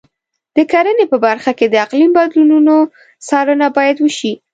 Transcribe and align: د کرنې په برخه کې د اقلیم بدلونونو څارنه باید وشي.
د 0.55 0.57
کرنې 0.71 1.05
په 1.11 1.17
برخه 1.25 1.51
کې 1.57 1.65
د 1.69 1.75
اقلیم 1.85 2.11
بدلونونو 2.19 2.75
څارنه 3.27 3.67
باید 3.77 3.97
وشي. 4.01 4.33